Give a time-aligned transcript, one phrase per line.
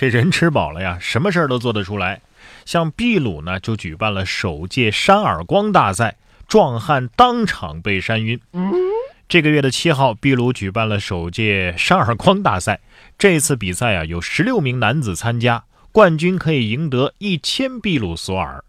[0.00, 2.22] 这人吃饱了呀，什么事儿都做得出来。
[2.64, 6.16] 像秘鲁呢，就举办了首届扇耳光大赛，
[6.48, 8.40] 壮汉当场被扇晕。
[9.28, 12.80] 这个月的七号，秘鲁举办了首届扇耳光大赛。
[13.18, 18.64] 这次比赛啊，有十六名男子参加，冠军可以赢得一千秘鲁索尔，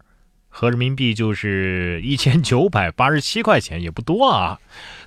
[0.50, 4.58] 合人民币就是一千九百八十七块钱，也不多啊。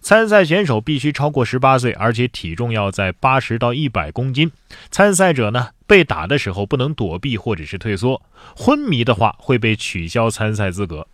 [0.02, 4.52] 参赛选手必须超过十八岁，而且体重要在八十到一百公斤。
[4.90, 8.22] 参赛者呢，被打的时候不能躲避或者是退缩，
[8.56, 11.08] 昏迷的话会被取消参赛资格。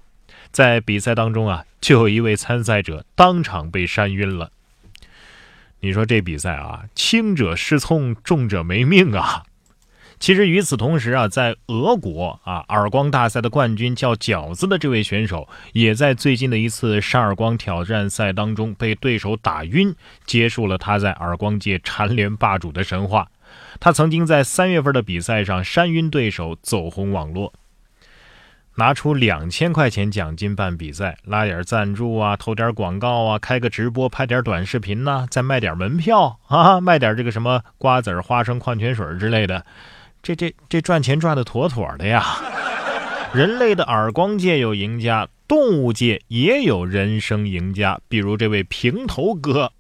[0.52, 4.52] 在比赛当中啊，就有一位参赛者当场被扇晕了。
[5.82, 9.44] 你说这比赛啊，轻者失聪，重者没命啊！
[10.20, 23.28] 其实与此同时啊，在俄国啊，耳光大赛的冠军叫饺子的这位选手，也在最近的一次扇耳光挑战赛当中被对手打晕，结束了他在耳光界蝉联霸主的神话。
[23.80, 27.54] 他曾经在三月份的比赛上扇晕对手，走红网络，
[28.76, 39.66] 拿出两千块钱奖金办比赛，拉点赞助啊，投点广告啊，开个直播，拍点短视频呐，再卖点门票啊，卖点这个什么瓜子、花生、矿泉水之类的。
[40.24, 42.24] 这这这赚钱赚的妥妥的呀！
[43.34, 49.72] 人类的耳光界有赢家，动物界也有人生赢家，比如这位平头哥。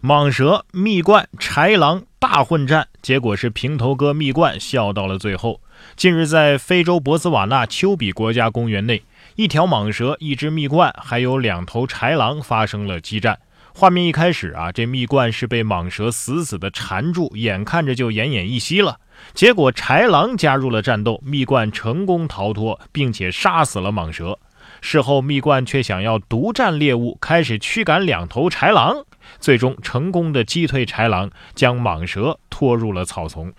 [0.00, 5.60] 蟒蛇、蜜罐、豺狼大混战，结果是平头哥蜜罐笑到了最后。
[5.96, 9.02] 近日，在非洲博斯瓦纳丘比国家公园内，
[9.34, 13.40] 一条蟒蛇、一只蜜罐，还有两头豺狼发生了激战。
[13.74, 19.00] 画面一开始啊，这蜜罐是被蟒蛇死死地缠住，眼看着就奄奄一息了。
[19.34, 24.38] 结果豺狼加入了战斗，蜜罐成功逃脱，并且杀死了蟒蛇。
[24.80, 29.04] 事后，蜜罐却想要独占猎物，开始驱赶两头豺狼，
[29.38, 33.52] 最终成功的击退豺狼，将蟒蛇拖入了草丛。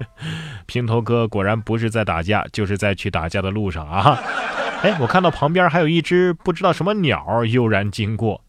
[0.66, 4.18] 平头哥果然不是在打架，就是在去打架的路上啊！
[4.82, 8.42] 哎，我看到旁边还有一只不知道什么鸟悠然经过。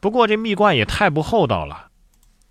[0.00, 1.88] 不过这蜜罐也太不厚道了，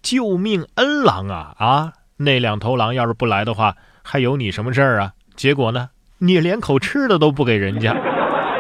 [0.02, 1.94] 救命恩狼啊啊！
[2.18, 5.14] 那两头狼要是不来的话，还有你什么事儿啊？
[5.36, 7.96] 结果呢，你连口吃的都不给人家。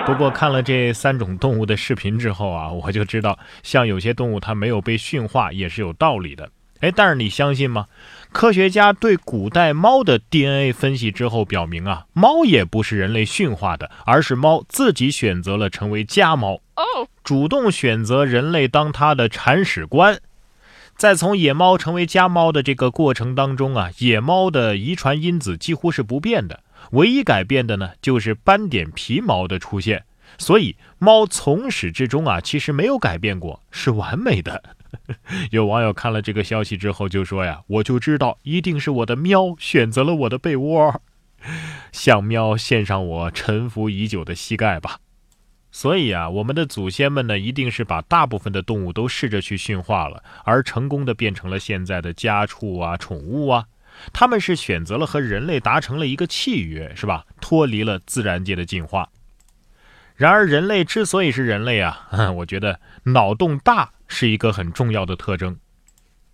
[0.07, 6.49] 不过看了这三种动物的视频之后啊， 我就知道，像有些动物它没有被驯化也是有道理的。
[6.79, 7.87] 哎，但是你相信吗？
[8.31, 16.61] 科学家对古代猫的 DNA 分析之后表明啊，猫也不是人类驯化的，而是猫自己选择了成为家猫，
[17.21, 20.17] 主动选择人类当它的铲屎官。
[20.95, 26.61] 在从野猫成为家猫的这个过程当中啊，野猫的遗传因子几乎是不变的，
[26.91, 30.05] 唯一改变的呢就是斑点皮毛的出现。
[30.37, 34.61] 所以猫从始至终啊，其实没有改变过，是完美的。
[35.51, 41.01] 有网友看了这个消息之后就说呀：“我就知道一定是我的喵选择了我的被窝，
[41.91, 44.99] 向喵献上我臣服已久的膝盖吧。”
[45.71, 53.65] 所以啊，我们的祖先们呢，一定是把大部分的动物都试着去驯化了，而成功的变成了现在的家畜啊、宠物啊。
[54.13, 57.25] 他们是选择了和人类达成了一个契约，是吧？
[57.41, 59.09] 脱离了自然界的进化。
[60.15, 62.07] 然而，人类之所以是人类啊，
[62.37, 63.91] 我觉得脑洞大。
[64.09, 65.57] 是一个很重要的特征。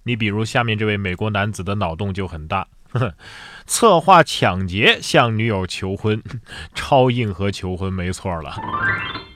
[0.04, 2.68] 你比如下面这位美国男子的脑洞就很大，
[3.66, 6.22] 策划抢劫向女友求婚，
[6.76, 8.56] 超硬核求婚没错了。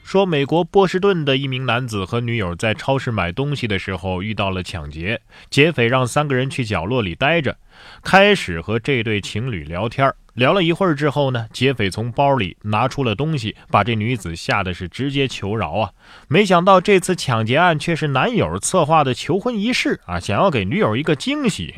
[0.08, 5.20] 说美国波士顿的一名男子和女友在超市买东西的时候遇到了抢劫，
[5.50, 7.58] 劫匪让三个人去角落里待着，
[8.02, 10.10] 开始和这对情侣聊天。
[10.34, 15.92] 聊了一会儿之后呢，劫匪从包里拿出了东西，把这女子吓得是直接求饶啊！
[16.30, 21.76] 没想到这次抢劫案却是男友策划的求婚仪式啊，想要给女友一个惊喜，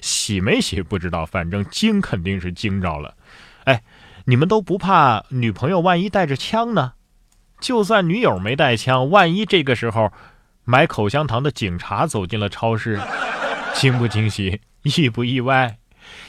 [0.00, 3.14] 喜没喜不知道，反正惊肯定是惊着了。
[3.64, 3.82] 哎，
[4.24, 6.94] 你们都不怕女朋友万一带着枪呢？
[7.64, 10.12] 就算女友没带枪，万一这个时候
[10.64, 13.00] 买口香糖的警察走进了超市，
[13.72, 15.78] 惊不惊喜，意不意外？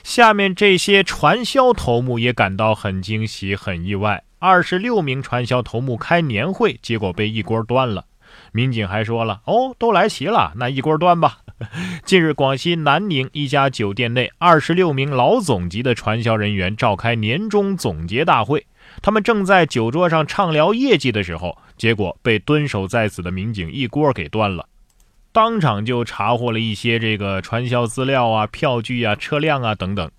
[0.01, 4.24] 下面这些传销头目也感到很惊喜、很意外。
[4.39, 8.06] 二十六名传销头目开年会，结果被一锅端了。
[8.54, 11.39] 民警还说了：“哦，都来齐了，那一锅端吧。
[12.06, 18.65] ”近日，广西南宁一家酒店内，二十六名老总级的传销人员召开年终总结大会。
[19.06, 24.68] 他们正在酒桌上畅聊业绩的时候，结果被蹲守在此的民警一锅给端了。
[25.31, 30.10] 当场就查获了一些这个传销资料啊、票据啊、车辆啊等等。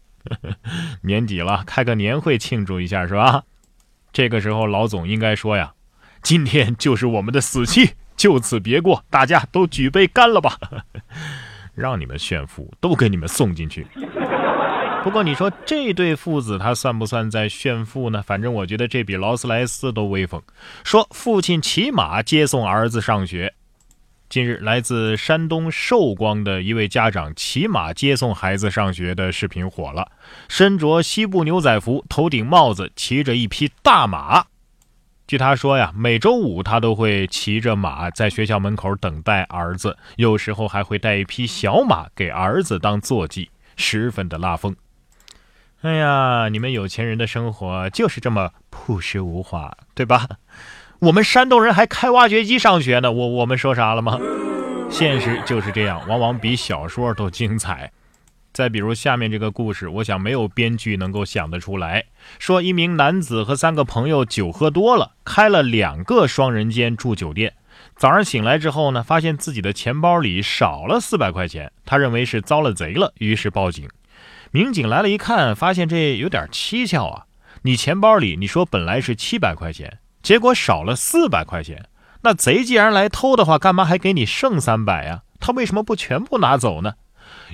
[1.03, 3.43] 年底了，开个年会庆祝一下是吧？
[4.13, 5.73] 这个时候老总应该说呀
[6.23, 10.57] ：“今天就是我们的死期，就此别过，大家都举杯干了吧！”
[11.75, 13.85] 让你们炫富，都给你们送进去。
[15.07, 18.21] 不过你说这对父子他算不算在炫富呢？
[18.27, 20.43] 反正我觉得这比劳斯莱斯都威风。
[20.83, 23.55] 说父亲骑马接送儿子上学。
[24.29, 30.11] 近日，来自山东寿光的一位家长骑马接送孩子上学的视频火了。
[30.49, 34.47] 身着西部牛仔服，头顶帽子，骑着一匹大马。
[35.29, 44.75] 据他说呀，每周五他都会骑着马在学校门口等待儿子，有时候还会带一匹小马给儿子当坐骑，十分的拉风。
[45.87, 50.27] 哎呀，你们有钱人的生活就是这么朴实无华，对吧？
[50.99, 54.19] 我们山东人还开挖掘机上学呢，我我们说啥了吗？
[54.91, 57.93] 现实就是这样，往往比小说都精彩。
[58.53, 62.07] 再比如下面这个故事，我想没有编剧能够想得出来。
[62.41, 67.55] 说一名男子和三个朋友酒喝多了，开了两个双人间住酒店。
[67.95, 73.89] 早上醒来之后呢，发现自己的钱包里少了四百块钱，他认为是遭了贼了，于是报警。
[74.57, 77.27] 民警来了一看，发现这有点蹊跷啊！
[77.61, 79.99] 你钱包里你说本来是七百块钱。
[80.23, 81.91] 结果少了四百块钱，
[82.23, 85.25] 那贼既然来偷的话，干嘛还给你剩三百呀？
[85.41, 86.95] 他为什么不全部拿走呢？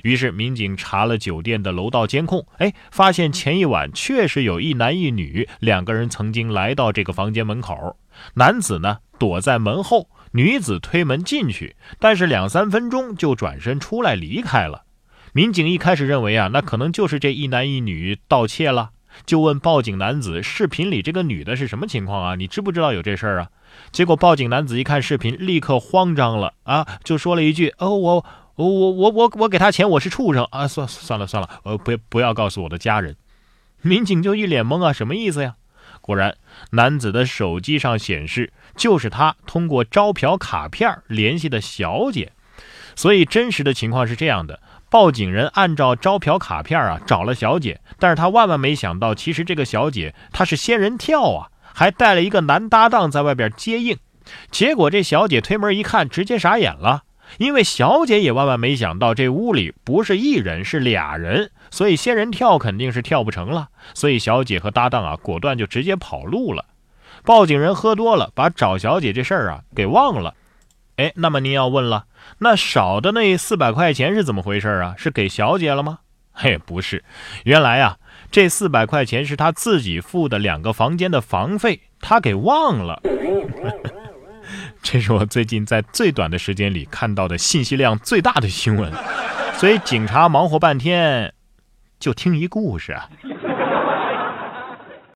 [0.03, 7.97] 于是民警查了酒店的楼道监控，哎，发现前一晚确实有一男一女两个人曾经来到这个房间门口，
[8.35, 14.85] 男子呢躲在门后，女子推门进去，但是两三分钟就转身出来离开了。
[15.33, 18.91] 民警一开始认为啊，那可能就是这一男一女盗窃了。
[19.25, 22.35] 就问报警男子：“视频里这个女的是什么情况啊？
[22.35, 23.49] 你知不知道有这事儿啊？”
[23.91, 28.25] 结果报警男子一看视频，立刻慌张了啊，就说了一句：“哦，我
[28.55, 30.67] 我我我我我给他钱，我是畜生啊！
[30.67, 33.15] 算算了算了，呃，不不要告诉我的家人。”
[33.81, 35.55] 民警就一脸懵啊，什么意思呀？
[36.01, 36.35] 果然，
[36.71, 42.31] 男子的手机上显示就是他通过招嫖卡片联系的小姐，
[42.95, 44.59] 所以真实的情况是这样的。
[44.93, 53.97] 报警人按照招嫖卡片啊找了小姐，但是他万万没想到，其实这个小姐她是仙人跳啊，还带了一个男搭档在外边接应。
[54.51, 57.01] 结果这小姐推门一看，直接傻眼了，
[57.39, 63.69] 因为小姐也万万没想到这屋里不是一人是俩人，所以仙人跳肯定是跳不成了。
[63.95, 66.65] 所以小姐和搭档啊果断就直接跑路了。
[67.25, 70.35] 报警人喝多了，把找小姐这事儿啊给忘了。
[70.97, 72.05] 哎，那么您要问了，
[72.39, 74.93] 那少的那四百块钱是怎么回事啊？
[74.97, 75.99] 是给小姐了吗？
[76.31, 77.03] 嘿，不是，
[77.45, 77.97] 原来啊，
[78.31, 83.01] 这四百块钱是他自己付的两个房间的房费，他给忘了。
[84.83, 88.91] 这是我最近在最短的时间里看到的信息量最大的新闻，
[89.55, 91.33] 所以警察忙活半天，
[91.99, 93.09] 就听一故事啊。